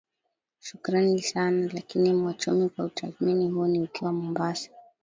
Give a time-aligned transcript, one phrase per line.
[0.59, 4.69] shukrani sana laki mwachomi kwa utathmini huo ukiwa mombasa